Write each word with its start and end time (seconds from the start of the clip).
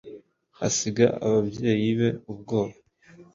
Asiga 0.67 1.05
ababyeyi 1.27 1.89
be 1.99 2.09
ubwoba. 2.31 2.75